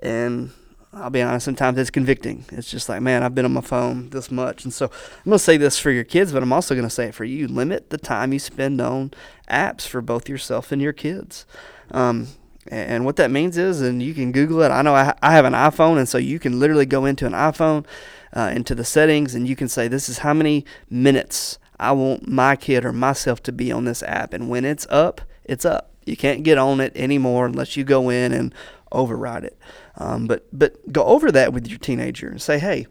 And 0.00 0.50
I'll 0.92 1.10
be 1.10 1.22
honest, 1.22 1.44
sometimes 1.44 1.78
it's 1.78 1.90
convicting. 1.90 2.44
It's 2.52 2.70
just 2.70 2.88
like, 2.88 3.00
man, 3.00 3.22
I've 3.22 3.34
been 3.34 3.46
on 3.46 3.52
my 3.52 3.62
phone 3.62 4.10
this 4.10 4.30
much. 4.30 4.64
And 4.64 4.74
so 4.74 4.86
I'm 4.86 5.24
going 5.24 5.36
to 5.36 5.38
say 5.38 5.56
this 5.56 5.78
for 5.78 5.90
your 5.90 6.04
kids, 6.04 6.32
but 6.32 6.42
I'm 6.42 6.52
also 6.52 6.74
going 6.74 6.86
to 6.86 6.90
say 6.90 7.06
it 7.06 7.14
for 7.14 7.24
you. 7.24 7.48
Limit 7.48 7.90
the 7.90 7.98
time 7.98 8.32
you 8.32 8.38
spend 8.38 8.80
on 8.80 9.12
apps 9.48 9.86
for 9.86 10.02
both 10.02 10.28
yourself 10.28 10.70
and 10.70 10.82
your 10.82 10.92
kids. 10.92 11.46
Um, 11.92 12.28
and 12.68 13.04
what 13.04 13.16
that 13.16 13.30
means 13.30 13.56
is, 13.56 13.80
and 13.80 14.02
you 14.02 14.14
can 14.14 14.32
Google 14.32 14.62
it. 14.62 14.70
I 14.70 14.82
know 14.82 14.94
I, 14.94 15.14
I 15.22 15.32
have 15.32 15.44
an 15.44 15.54
iPhone, 15.54 15.98
and 15.98 16.08
so 16.08 16.18
you 16.18 16.38
can 16.38 16.60
literally 16.60 16.86
go 16.86 17.06
into 17.06 17.26
an 17.26 17.32
iPhone, 17.32 17.86
uh, 18.34 18.52
into 18.54 18.74
the 18.74 18.84
settings, 18.84 19.34
and 19.34 19.48
you 19.48 19.56
can 19.56 19.68
say, 19.68 19.88
this 19.88 20.08
is 20.08 20.18
how 20.18 20.32
many 20.32 20.64
minutes 20.88 21.58
I 21.80 21.92
want 21.92 22.28
my 22.28 22.54
kid 22.54 22.84
or 22.84 22.92
myself 22.92 23.42
to 23.44 23.52
be 23.52 23.72
on 23.72 23.84
this 23.84 24.02
app. 24.02 24.32
And 24.32 24.48
when 24.48 24.64
it's 24.64 24.86
up, 24.90 25.22
it's 25.44 25.64
up. 25.64 25.91
You 26.04 26.16
can't 26.16 26.42
get 26.42 26.58
on 26.58 26.80
it 26.80 26.92
anymore 26.96 27.46
unless 27.46 27.76
you 27.76 27.84
go 27.84 28.10
in 28.10 28.32
and 28.32 28.54
override 28.90 29.44
it. 29.44 29.58
Um, 29.96 30.26
but 30.26 30.46
but 30.52 30.92
go 30.92 31.04
over 31.04 31.30
that 31.32 31.52
with 31.52 31.66
your 31.66 31.78
teenager 31.78 32.28
and 32.28 32.40
say, 32.40 32.58
hey, 32.58 32.86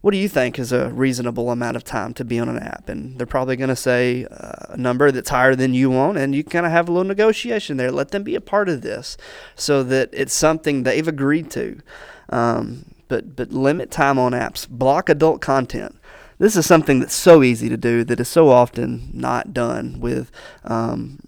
what 0.00 0.12
do 0.12 0.16
you 0.16 0.28
think 0.28 0.58
is 0.58 0.70
a 0.70 0.90
reasonable 0.90 1.50
amount 1.50 1.76
of 1.76 1.82
time 1.82 2.14
to 2.14 2.24
be 2.24 2.38
on 2.38 2.48
an 2.48 2.58
app? 2.58 2.88
And 2.88 3.18
they're 3.18 3.26
probably 3.26 3.56
going 3.56 3.68
to 3.68 3.76
say 3.76 4.26
uh, 4.30 4.74
a 4.74 4.76
number 4.76 5.10
that's 5.10 5.30
higher 5.30 5.56
than 5.56 5.74
you 5.74 5.90
want, 5.90 6.18
and 6.18 6.34
you 6.34 6.44
kind 6.44 6.66
of 6.66 6.72
have 6.72 6.88
a 6.88 6.92
little 6.92 7.08
negotiation 7.08 7.76
there. 7.76 7.90
Let 7.90 8.10
them 8.10 8.22
be 8.22 8.36
a 8.36 8.40
part 8.40 8.68
of 8.68 8.82
this 8.82 9.16
so 9.56 9.82
that 9.84 10.10
it's 10.12 10.34
something 10.34 10.82
they've 10.82 11.08
agreed 11.08 11.50
to. 11.52 11.80
Um, 12.28 12.84
but 13.08 13.34
but 13.34 13.50
limit 13.52 13.90
time 13.90 14.18
on 14.18 14.32
apps, 14.32 14.68
block 14.68 15.08
adult 15.08 15.40
content. 15.40 15.96
This 16.38 16.54
is 16.54 16.66
something 16.66 17.00
that's 17.00 17.14
so 17.14 17.42
easy 17.42 17.68
to 17.68 17.76
do 17.76 18.04
that 18.04 18.20
is 18.20 18.28
so 18.28 18.50
often 18.50 19.10
not 19.12 19.52
done 19.52 19.98
with 19.98 20.30
um, 20.64 21.18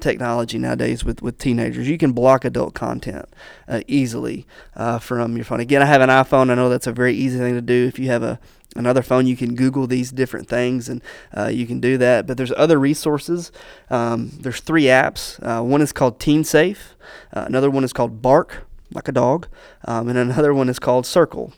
technology 0.00 0.58
nowadays 0.58 1.04
with, 1.04 1.22
with 1.22 1.38
teenagers. 1.38 1.88
You 1.88 1.98
can 1.98 2.12
block 2.12 2.44
adult 2.44 2.74
content 2.74 3.26
uh, 3.68 3.80
easily 3.86 4.46
uh, 4.76 4.98
from 4.98 5.36
your 5.36 5.44
phone. 5.44 5.60
Again, 5.60 5.82
I 5.82 5.86
have 5.86 6.00
an 6.00 6.10
iPhone. 6.10 6.50
I 6.50 6.54
know 6.54 6.68
that's 6.68 6.86
a 6.86 6.92
very 6.92 7.14
easy 7.14 7.38
thing 7.38 7.54
to 7.54 7.60
do. 7.60 7.86
If 7.86 7.98
you 7.98 8.08
have 8.08 8.22
a 8.22 8.38
another 8.76 9.02
phone, 9.02 9.26
you 9.26 9.36
can 9.36 9.54
Google 9.54 9.86
these 9.86 10.10
different 10.12 10.48
things 10.48 10.88
and 10.88 11.02
uh, 11.36 11.48
you 11.48 11.66
can 11.66 11.80
do 11.80 11.98
that. 11.98 12.26
But 12.26 12.36
there's 12.36 12.52
other 12.56 12.78
resources. 12.78 13.52
Um, 13.88 14.30
there's 14.40 14.60
three 14.60 14.84
apps. 14.84 15.38
Uh, 15.42 15.62
one 15.62 15.82
is 15.82 15.92
called 15.92 16.20
Teen 16.20 16.44
Safe. 16.44 16.94
Uh, 17.32 17.44
another 17.46 17.70
one 17.70 17.84
is 17.84 17.92
called 17.92 18.22
Bark, 18.22 18.66
like 18.92 19.08
a 19.08 19.12
dog, 19.12 19.48
um, 19.84 20.08
and 20.08 20.18
another 20.18 20.54
one 20.54 20.68
is 20.68 20.78
called 20.78 21.06
Circle. 21.06 21.52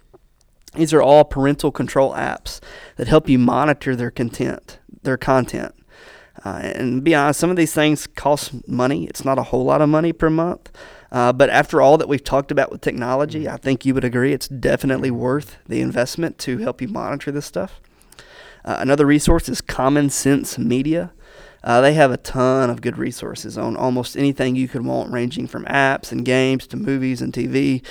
These 0.74 0.94
are 0.94 1.02
all 1.02 1.24
parental 1.24 1.70
control 1.70 2.12
apps 2.14 2.60
that 2.96 3.06
help 3.06 3.28
you 3.28 3.38
monitor 3.38 3.94
their 3.94 4.10
content, 4.10 4.78
their 5.02 5.18
content. 5.18 5.74
Uh, 6.44 6.72
and 6.74 7.04
be 7.04 7.14
honest, 7.14 7.38
some 7.38 7.50
of 7.50 7.56
these 7.56 7.72
things 7.72 8.06
cost 8.06 8.66
money. 8.66 9.06
It's 9.06 9.24
not 9.24 9.38
a 9.38 9.44
whole 9.44 9.64
lot 9.64 9.80
of 9.80 9.88
money 9.88 10.12
per 10.12 10.28
month. 10.28 10.70
Uh, 11.12 11.32
but 11.32 11.50
after 11.50 11.80
all 11.80 11.98
that 11.98 12.08
we've 12.08 12.24
talked 12.24 12.50
about 12.50 12.72
with 12.72 12.80
technology, 12.80 13.48
I 13.48 13.58
think 13.58 13.84
you 13.84 13.94
would 13.94 14.04
agree 14.04 14.32
it's 14.32 14.48
definitely 14.48 15.10
worth 15.10 15.58
the 15.68 15.80
investment 15.80 16.38
to 16.38 16.58
help 16.58 16.80
you 16.80 16.88
monitor 16.88 17.30
this 17.30 17.46
stuff. 17.46 17.80
Uh, 18.64 18.76
another 18.78 19.04
resource 19.04 19.48
is 19.48 19.60
Common 19.60 20.08
Sense 20.08 20.56
Media. 20.58 21.12
Uh, 21.64 21.80
they 21.80 21.94
have 21.94 22.10
a 22.10 22.16
ton 22.16 22.70
of 22.70 22.80
good 22.80 22.98
resources 22.98 23.56
on 23.56 23.76
almost 23.76 24.16
anything 24.16 24.56
you 24.56 24.68
could 24.68 24.84
want, 24.84 25.12
ranging 25.12 25.46
from 25.46 25.64
apps 25.66 26.10
and 26.10 26.24
games 26.24 26.66
to 26.66 26.76
movies 26.76 27.20
and 27.20 27.32
TV. 27.32 27.84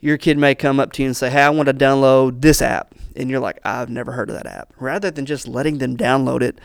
Your 0.00 0.16
kid 0.16 0.38
may 0.38 0.54
come 0.54 0.78
up 0.78 0.92
to 0.92 1.02
you 1.02 1.08
and 1.08 1.16
say, 1.16 1.30
Hey, 1.30 1.42
I 1.42 1.50
want 1.50 1.66
to 1.68 1.74
download 1.74 2.40
this 2.40 2.62
app. 2.62 2.94
And 3.16 3.28
you're 3.28 3.40
like, 3.40 3.58
I've 3.64 3.90
never 3.90 4.12
heard 4.12 4.30
of 4.30 4.36
that 4.36 4.46
app. 4.46 4.72
Rather 4.78 5.10
than 5.10 5.26
just 5.26 5.48
letting 5.48 5.78
them 5.78 5.96
download 5.96 6.42
it, 6.42 6.58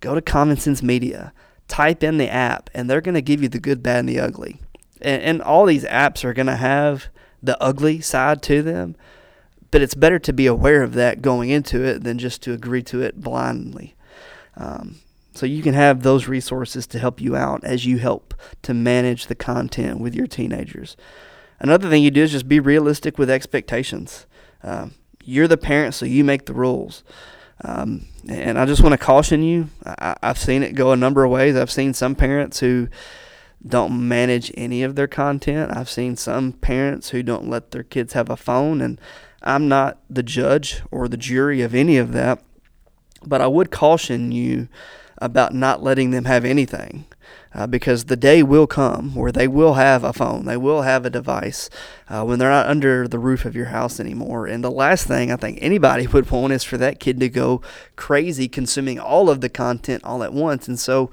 go 0.00 0.14
to 0.14 0.22
Common 0.22 0.56
Sense 0.56 0.82
Media, 0.82 1.32
type 1.66 2.02
in 2.02 2.18
the 2.18 2.28
app, 2.28 2.70
and 2.74 2.88
they're 2.88 3.00
going 3.00 3.14
to 3.14 3.22
give 3.22 3.42
you 3.42 3.48
the 3.48 3.60
good, 3.60 3.82
bad, 3.82 4.00
and 4.00 4.08
the 4.08 4.20
ugly. 4.20 4.60
And, 5.00 5.22
and 5.22 5.42
all 5.42 5.66
these 5.66 5.84
apps 5.84 6.24
are 6.24 6.32
going 6.32 6.46
to 6.46 6.56
have 6.56 7.08
the 7.42 7.60
ugly 7.62 8.00
side 8.00 8.42
to 8.42 8.62
them, 8.62 8.96
but 9.70 9.82
it's 9.82 9.94
better 9.94 10.18
to 10.18 10.32
be 10.32 10.46
aware 10.46 10.82
of 10.82 10.94
that 10.94 11.22
going 11.22 11.50
into 11.50 11.84
it 11.84 12.02
than 12.02 12.18
just 12.18 12.42
to 12.42 12.52
agree 12.52 12.82
to 12.84 13.02
it 13.02 13.20
blindly. 13.20 13.94
Um, 14.56 14.96
so 15.34 15.46
you 15.46 15.62
can 15.62 15.74
have 15.74 16.02
those 16.02 16.26
resources 16.26 16.86
to 16.88 16.98
help 16.98 17.20
you 17.20 17.36
out 17.36 17.62
as 17.62 17.86
you 17.86 17.98
help 17.98 18.34
to 18.62 18.74
manage 18.74 19.26
the 19.26 19.36
content 19.36 20.00
with 20.00 20.14
your 20.14 20.26
teenagers. 20.26 20.96
Another 21.60 21.88
thing 21.88 22.02
you 22.02 22.10
do 22.10 22.22
is 22.22 22.32
just 22.32 22.48
be 22.48 22.58
realistic 22.58 23.18
with 23.18 23.30
expectations. 23.30 24.26
Um, 24.64 24.94
you're 25.22 25.46
the 25.46 25.56
parent, 25.56 25.94
so 25.94 26.06
you 26.06 26.24
make 26.24 26.46
the 26.46 26.54
rules. 26.54 27.04
Um, 27.64 28.06
and 28.28 28.58
I 28.58 28.66
just 28.66 28.82
want 28.82 28.92
to 28.92 28.98
caution 28.98 29.42
you. 29.42 29.68
I, 29.84 30.16
I've 30.22 30.38
seen 30.38 30.62
it 30.62 30.74
go 30.74 30.92
a 30.92 30.96
number 30.96 31.24
of 31.24 31.30
ways. 31.30 31.56
I've 31.56 31.70
seen 31.70 31.94
some 31.94 32.14
parents 32.14 32.60
who 32.60 32.88
don't 33.66 34.06
manage 34.08 34.52
any 34.56 34.82
of 34.82 34.94
their 34.94 35.08
content. 35.08 35.76
I've 35.76 35.90
seen 35.90 36.16
some 36.16 36.52
parents 36.52 37.10
who 37.10 37.22
don't 37.22 37.48
let 37.48 37.72
their 37.72 37.82
kids 37.82 38.12
have 38.12 38.30
a 38.30 38.36
phone, 38.36 38.80
and 38.80 39.00
I'm 39.42 39.66
not 39.68 39.98
the 40.08 40.22
judge 40.22 40.82
or 40.90 41.08
the 41.08 41.16
jury 41.16 41.62
of 41.62 41.74
any 41.74 41.96
of 41.96 42.12
that. 42.12 42.42
But 43.24 43.40
I 43.40 43.48
would 43.48 43.72
caution 43.72 44.30
you 44.30 44.68
about 45.20 45.52
not 45.52 45.82
letting 45.82 46.12
them 46.12 46.26
have 46.26 46.44
anything 46.44 47.04
uh, 47.54 47.66
because 47.66 48.04
the 48.04 48.16
day 48.16 48.42
will 48.42 48.66
come 48.66 49.14
where 49.14 49.32
they 49.32 49.48
will 49.48 49.74
have 49.74 50.04
a 50.04 50.12
phone, 50.12 50.44
they 50.44 50.56
will 50.56 50.82
have 50.82 51.06
a 51.06 51.10
device 51.10 51.70
uh, 52.08 52.22
when 52.24 52.38
they're 52.38 52.50
not 52.50 52.66
under 52.66 53.08
the 53.08 53.18
roof 53.18 53.44
of 53.44 53.56
your 53.56 53.66
house 53.66 53.98
anymore. 53.98 54.46
And 54.46 54.62
the 54.62 54.70
last 54.70 55.06
thing 55.06 55.32
I 55.32 55.36
think 55.36 55.58
anybody 55.60 56.06
would 56.12 56.30
want 56.30 56.52
is 56.52 56.64
for 56.64 56.76
that 56.78 57.00
kid 57.00 57.20
to 57.20 57.28
go 57.28 57.62
crazy 57.96 58.48
consuming 58.48 58.98
all 58.98 59.30
of 59.30 59.40
the 59.40 59.48
content 59.48 60.04
all 60.04 60.22
at 60.22 60.32
once. 60.32 60.68
And 60.68 60.78
so, 60.78 61.10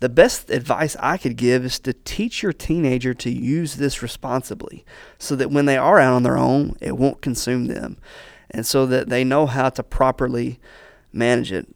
the 0.00 0.08
best 0.08 0.50
advice 0.50 0.96
I 0.98 1.16
could 1.16 1.36
give 1.36 1.64
is 1.64 1.78
to 1.78 1.92
teach 1.92 2.42
your 2.42 2.52
teenager 2.52 3.14
to 3.14 3.30
use 3.30 3.76
this 3.76 4.02
responsibly 4.02 4.84
so 5.16 5.36
that 5.36 5.52
when 5.52 5.66
they 5.66 5.76
are 5.76 6.00
out 6.00 6.14
on 6.14 6.24
their 6.24 6.36
own, 6.36 6.76
it 6.80 6.98
won't 6.98 7.22
consume 7.22 7.66
them. 7.66 7.98
And 8.50 8.66
so 8.66 8.84
that 8.86 9.10
they 9.10 9.22
know 9.22 9.46
how 9.46 9.68
to 9.68 9.84
properly 9.84 10.58
manage 11.12 11.52
it. 11.52 11.68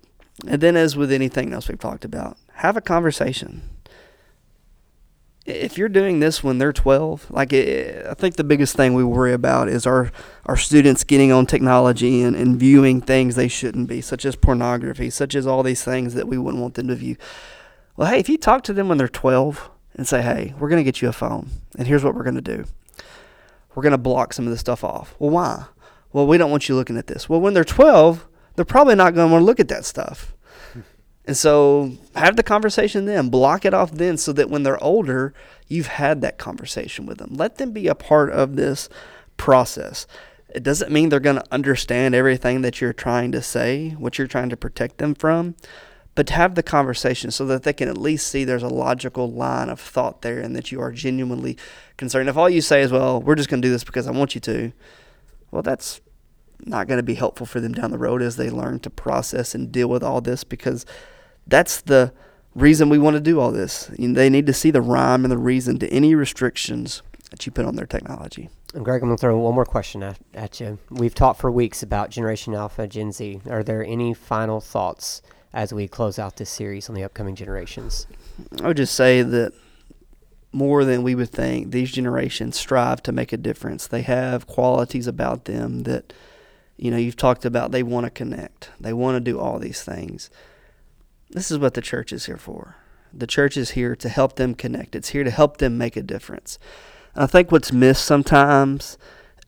And 0.45 0.61
then, 0.61 0.77
as 0.77 0.97
with 0.97 1.13
anything 1.13 1.53
else 1.53 1.69
we've 1.69 1.79
talked 1.79 2.05
about, 2.05 2.37
have 2.55 2.77
a 2.77 2.81
conversation 2.81 3.63
if 5.47 5.79
you're 5.79 5.89
doing 5.89 6.19
this 6.19 6.43
when 6.43 6.59
they're 6.59 6.73
12, 6.73 7.31
like 7.31 7.53
it, 7.53 8.05
I 8.05 8.15
think 8.15 8.35
the 8.35 8.45
biggest 8.45 8.75
thing 8.75 8.95
we 8.95 9.05
worry 9.05 9.33
about 9.33 9.69
is 9.69 9.87
our, 9.87 10.11
our 10.45 10.57
students 10.57 11.05
getting 11.05 11.31
on 11.31 11.47
technology 11.47 12.23
and, 12.23 12.35
and 12.35 12.59
viewing 12.59 13.01
things 13.01 13.37
they 13.37 13.49
shouldn't 13.49 13.89
be, 13.89 14.01
such 14.01 14.25
as 14.25 14.35
pornography, 14.35 15.09
such 15.09 15.35
as 15.35 15.47
all 15.47 15.63
these 15.63 15.85
things 15.85 16.15
that 16.15 16.27
we 16.27 16.37
wouldn't 16.37 16.61
want 16.61 16.75
them 16.75 16.89
to 16.89 16.97
view. 16.97 17.17
Well, 17.97 18.11
hey, 18.11 18.19
if 18.19 18.29
you 18.29 18.37
talk 18.37 18.63
to 18.65 18.73
them 18.73 18.89
when 18.89 18.99
they're 18.99 19.09
12 19.09 19.71
and 19.95 20.07
say, 20.07 20.21
hey, 20.21 20.53
we're 20.59 20.69
going 20.69 20.81
to 20.81 20.85
get 20.85 21.01
you 21.01 21.09
a 21.09 21.13
phone, 21.13 21.49
and 21.79 21.87
here's 21.87 22.03
what 22.03 22.15
we're 22.15 22.25
going 22.25 22.35
to 22.35 22.41
do 22.41 22.65
we're 23.75 23.83
going 23.83 23.93
to 23.93 23.99
block 23.99 24.33
some 24.33 24.47
of 24.47 24.51
this 24.51 24.61
stuff 24.61 24.83
off. 24.83 25.15
Well, 25.19 25.31
why? 25.31 25.67
Well, 26.11 26.27
we 26.27 26.39
don't 26.39 26.51
want 26.51 26.67
you 26.67 26.75
looking 26.75 26.97
at 26.97 27.09
this. 27.09 27.29
Well, 27.29 27.43
when 27.43 27.53
they're 27.53 27.63
12, 27.63 28.27
they're 28.55 28.65
probably 28.65 28.95
not 28.95 29.15
going 29.15 29.29
to 29.29 29.33
want 29.33 29.43
to 29.43 29.45
look 29.45 29.61
at 29.61 29.69
that 29.69 29.85
stuff. 29.85 30.35
And 31.27 31.37
so 31.37 31.93
have 32.15 32.37
the 32.37 32.43
conversation 32.43 33.05
then, 33.05 33.31
block 33.31 33.65
it 33.65 33.75
off 33.75 33.91
then 33.91 34.17
so 34.17 34.33
that 34.33 34.49
when 34.49 34.63
they're 34.63 34.83
older, 34.83 35.35
you've 35.67 35.89
had 35.89 36.21
that 36.21 36.39
conversation 36.39 37.05
with 37.05 37.19
them. 37.19 37.35
Let 37.35 37.57
them 37.57 37.73
be 37.73 37.89
a 37.89 37.97
part 37.97 38.31
of 38.31 38.55
this 38.55 38.89
process. 39.37 40.07
It 40.55 40.63
doesn't 40.63 40.93
mean 40.93 41.09
they're 41.09 41.21
going 41.21 41.37
to 41.37 41.53
understand 41.53 42.15
everything 42.15 42.63
that 42.63 42.81
you're 42.81 42.93
trying 42.93 43.33
to 43.33 43.43
say, 43.43 43.91
what 43.99 44.19
you're 44.19 44.29
trying 44.29 44.51
to 44.51 44.57
protect 44.57 44.99
them 44.99 45.15
from, 45.15 45.57
but 46.15 46.31
have 46.31 46.55
the 46.55 46.63
conversation 46.63 47.33
so 47.33 47.45
that 47.47 47.65
they 47.65 47.73
can 47.73 47.89
at 47.89 47.99
least 47.99 48.29
see 48.29 48.45
there's 48.45 48.63
a 48.63 48.69
logical 48.69 49.31
line 49.31 49.69
of 49.69 49.81
thought 49.81 50.23
there 50.23 50.39
and 50.39 50.55
that 50.55 50.71
you 50.71 50.81
are 50.81 50.93
genuinely 50.93 51.59
concerned. 51.97 52.29
If 52.29 52.37
all 52.37 52.49
you 52.49 52.61
say 52.61 52.83
is, 52.83 52.93
well, 52.93 53.21
we're 53.21 53.35
just 53.35 53.49
going 53.49 53.61
to 53.61 53.67
do 53.69 53.73
this 53.73 53.85
because 53.85 54.07
I 54.07 54.13
want 54.13 54.37
you 54.37 54.41
to, 54.43 54.73
well, 55.51 55.63
that's 55.63 56.01
not 56.65 56.87
going 56.87 56.99
to 56.99 57.03
be 57.03 57.15
helpful 57.15 57.47
for 57.47 57.61
them 57.61 57.73
down 57.73 57.91
the 57.91 57.99
road 57.99 58.23
as 58.23 58.37
they 58.37 58.49
learn 58.49 58.79
to 58.81 58.91
process 58.91 59.55
and 59.55 59.73
deal 59.73 59.89
with 59.89 60.03
all 60.03 60.21
this 60.21 60.45
because 60.45 60.87
that's 61.47 61.81
the 61.83 62.13
reason 62.55 62.89
we 62.89 62.99
want 62.99 63.15
to 63.15 63.21
do 63.21 63.39
all 63.39 63.53
this. 63.53 63.91
They 63.99 64.31
need 64.31 64.47
to 64.47 64.53
see 64.53 64.71
the 64.71 64.81
rhyme 64.81 65.25
and 65.25 65.33
the 65.33 65.39
reason 65.39 65.79
to 65.81 65.89
any 65.91 66.15
restrictions 66.15 67.03
that 67.31 67.45
you 67.45 67.53
put 67.53 67.67
on 67.67 67.77
their 67.77 67.87
technology. 67.87 68.49
And 68.75 68.85
Greg, 68.85 69.03
I'm 69.03 69.09
going 69.09 69.17
to 69.17 69.21
throw 69.21 69.39
one 69.39 69.55
more 69.55 69.65
question 69.65 70.03
at, 70.03 70.19
at 70.35 70.61
you. 70.61 70.79
We've 70.91 71.15
talked 71.15 71.41
for 71.41 71.51
weeks 71.51 71.83
about 71.83 72.11
Generation 72.11 72.55
Alpha, 72.55 72.87
Gen 72.87 73.13
Z. 73.13 73.41
Are 73.49 73.63
there 73.63 73.85
any 73.85 74.15
final 74.15 74.61
thoughts 74.61 75.23
as 75.53 75.73
we 75.73 75.89
close 75.89 76.19
out 76.19 76.37
this 76.37 76.51
series 76.51 76.89
on 76.89 76.95
the 76.95 77.05
upcoming 77.05 77.35
generations? 77.35 78.07
I 78.63 78.69
would 78.69 78.77
just 78.77 78.95
say 78.95 79.23
that 79.23 79.53
more 80.53 80.85
than 80.85 81.03
we 81.03 81.15
would 81.15 81.31
think, 81.31 81.71
these 81.71 81.93
generations 81.93 82.59
strive 82.59 83.03
to 83.05 83.13
make 83.13 83.33
a 83.33 83.37
difference. 83.37 83.87
They 83.87 84.03
have 84.03 84.47
qualities 84.47 85.07
about 85.07 85.45
them 85.45 85.83
that, 85.83 86.13
you 86.77 86.91
know, 86.91 86.97
you've 86.97 87.17
talked 87.17 87.45
about. 87.45 87.73
They 87.73 87.83
want 87.83 88.05
to 88.05 88.11
connect, 88.11 88.71
they 88.81 88.93
want 88.93 89.17
to 89.17 89.21
do 89.21 89.39
all 89.39 89.59
these 89.59 89.83
things. 89.83 90.31
This 91.31 91.51
is 91.51 91.59
what 91.59 91.75
the 91.75 91.81
church 91.81 92.13
is 92.13 92.27
here 92.27 92.37
for. 92.37 92.77
The 93.13 93.27
church 93.27 93.57
is 93.57 93.71
here 93.71 93.97
to 93.97 94.09
help 94.09 94.37
them 94.37 94.55
connect. 94.55 94.95
It's 94.95 95.11
here 95.11 95.25
to 95.25 95.31
help 95.31 95.59
them 95.59 95.79
make 95.79 95.97
a 95.97 96.03
difference. 96.03 96.59
I 97.15 97.27
think 97.27 97.51
what's 97.51 97.73
missed 97.73 98.05
sometimes 98.05 98.99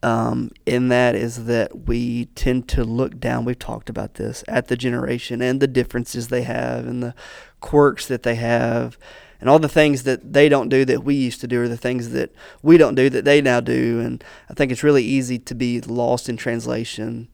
um, 0.03 0.51
in 0.65 0.89
that 0.89 1.15
is 1.15 1.45
that 1.47 1.87
we 1.87 2.27
tend 2.27 2.69
to 2.69 2.85
look 2.85 3.19
down. 3.19 3.45
We've 3.45 3.59
talked 3.59 3.91
about 3.91 4.15
this 4.15 4.45
at 4.49 4.69
the 4.69 4.77
generation 4.77 5.43
and 5.43 5.61
the 5.61 5.67
differences 5.67 6.29
they 6.29 6.43
have 6.43 6.87
and 6.87 7.03
the 7.03 7.15
quirks 7.61 8.07
that 8.07 8.23
they 8.23 8.37
have 8.37 8.99
and 9.41 9.49
all 9.49 9.59
the 9.59 9.69
things 9.69 10.05
that 10.05 10.33
they 10.33 10.49
don't 10.49 10.69
do 10.69 10.85
that 10.85 11.05
we 11.05 11.15
used 11.15 11.41
to 11.41 11.47
do 11.47 11.63
or 11.63 11.69
the 11.69 11.77
things 11.77 12.11
that 12.11 12.33
we 12.63 12.77
don't 12.77 12.95
do 12.95 13.11
that 13.11 13.25
they 13.25 13.41
now 13.41 13.61
do. 13.61 14.01
And 14.01 14.23
I 14.49 14.55
think 14.55 14.73
it's 14.73 14.83
really 14.83 15.05
easy 15.05 15.39
to 15.39 15.55
be 15.55 15.81
lost 15.81 16.29
in 16.29 16.37
translation 16.37 17.29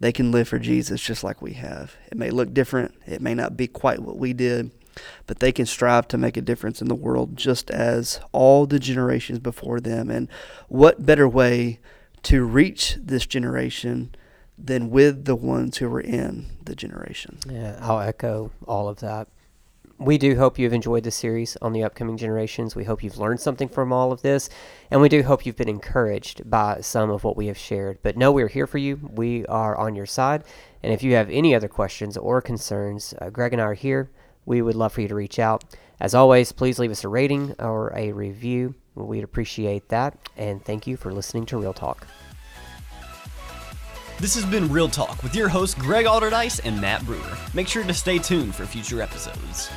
they 0.00 0.12
can 0.12 0.32
live 0.32 0.48
for 0.48 0.58
Jesus 0.58 1.00
just 1.00 1.22
like 1.22 1.40
we 1.40 1.52
have. 1.54 1.94
It 2.10 2.18
may 2.18 2.30
look 2.30 2.52
different, 2.52 2.94
it 3.06 3.20
may 3.20 3.34
not 3.34 3.56
be 3.56 3.68
quite 3.68 4.00
what 4.00 4.16
we 4.16 4.32
did, 4.32 4.72
but 5.26 5.38
they 5.38 5.52
can 5.52 5.66
strive 5.66 6.08
to 6.08 6.18
make 6.18 6.36
a 6.36 6.42
difference 6.42 6.82
in 6.82 6.88
the 6.88 6.94
world 6.94 7.36
just 7.36 7.70
as 7.70 8.20
all 8.32 8.66
the 8.66 8.78
generations 8.78 9.38
before 9.38 9.80
them. 9.80 10.10
And 10.10 10.28
what 10.68 11.06
better 11.06 11.28
way 11.28 11.78
to 12.24 12.44
reach 12.44 12.96
this 13.00 13.26
generation 13.26 14.14
than 14.58 14.90
with 14.90 15.24
the 15.24 15.36
ones 15.36 15.78
who 15.78 15.88
were 15.88 16.00
in 16.00 16.46
the 16.62 16.74
generation. 16.74 17.38
Yeah, 17.48 17.78
I'll 17.80 18.00
echo 18.00 18.50
all 18.66 18.88
of 18.88 19.00
that. 19.00 19.28
We 20.00 20.16
do 20.16 20.34
hope 20.36 20.58
you've 20.58 20.72
enjoyed 20.72 21.04
the 21.04 21.10
series 21.10 21.58
on 21.60 21.74
the 21.74 21.84
upcoming 21.84 22.16
generations. 22.16 22.74
We 22.74 22.84
hope 22.84 23.04
you've 23.04 23.18
learned 23.18 23.38
something 23.38 23.68
from 23.68 23.92
all 23.92 24.12
of 24.12 24.22
this, 24.22 24.48
and 24.90 25.02
we 25.02 25.10
do 25.10 25.22
hope 25.22 25.44
you've 25.44 25.58
been 25.58 25.68
encouraged 25.68 26.48
by 26.48 26.80
some 26.80 27.10
of 27.10 27.22
what 27.22 27.36
we 27.36 27.48
have 27.48 27.58
shared. 27.58 27.98
But 28.02 28.16
know 28.16 28.32
we're 28.32 28.48
here 28.48 28.66
for 28.66 28.78
you. 28.78 29.10
We 29.12 29.44
are 29.44 29.76
on 29.76 29.94
your 29.94 30.06
side. 30.06 30.44
And 30.82 30.94
if 30.94 31.02
you 31.02 31.12
have 31.16 31.28
any 31.28 31.54
other 31.54 31.68
questions 31.68 32.16
or 32.16 32.40
concerns, 32.40 33.12
uh, 33.20 33.28
Greg 33.28 33.52
and 33.52 33.60
I 33.60 33.66
are 33.66 33.74
here. 33.74 34.10
We 34.46 34.62
would 34.62 34.74
love 34.74 34.94
for 34.94 35.02
you 35.02 35.08
to 35.08 35.14
reach 35.14 35.38
out. 35.38 35.64
As 36.00 36.14
always, 36.14 36.50
please 36.50 36.78
leave 36.78 36.90
us 36.90 37.04
a 37.04 37.08
rating 37.08 37.54
or 37.58 37.92
a 37.94 38.12
review. 38.12 38.74
We'd 38.94 39.22
appreciate 39.22 39.90
that. 39.90 40.16
And 40.34 40.64
thank 40.64 40.86
you 40.86 40.96
for 40.96 41.12
listening 41.12 41.44
to 41.46 41.58
Real 41.58 41.74
Talk. 41.74 42.06
This 44.20 44.34
has 44.34 44.44
been 44.44 44.70
Real 44.70 44.90
Talk 44.90 45.22
with 45.22 45.34
your 45.34 45.48
hosts 45.48 45.74
Greg 45.74 46.04
Alderdice 46.04 46.60
and 46.64 46.78
Matt 46.78 47.06
Brewer. 47.06 47.38
Make 47.54 47.66
sure 47.68 47.82
to 47.84 47.94
stay 47.94 48.18
tuned 48.18 48.54
for 48.54 48.66
future 48.66 49.00
episodes. 49.00 49.70